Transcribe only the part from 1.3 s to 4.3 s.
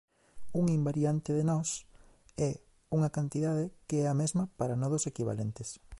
de nós é unha "cantidade" que é a